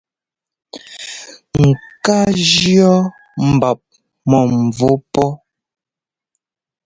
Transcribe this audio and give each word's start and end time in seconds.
Ŋ́kaa 1.67 2.25
jʉ́ɔ 2.51 2.93
mbap̧ 3.51 3.79
-mɔ̂mvú 4.27 4.91
pɔ́. 5.13 5.29